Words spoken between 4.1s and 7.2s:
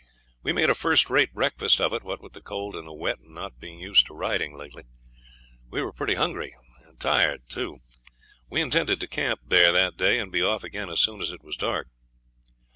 riding lately, we were pretty hungry, and